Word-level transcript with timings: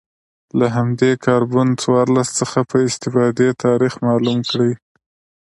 له 0.59 0.67
همدې 0.75 1.11
کاربن 1.25 1.67
څوارلس 1.81 2.29
څخه 2.39 2.59
په 2.69 2.77
استفادې 2.87 3.49
تاریخ 3.63 3.93
معلوم 4.05 4.39
کړي 4.49 4.71